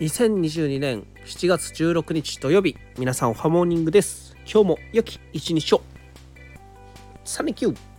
[0.00, 4.36] 2022年7月16日土曜日皆さんおはモーニングです。
[4.44, 5.82] 今日も良き一日を。
[7.24, 7.93] サンキュー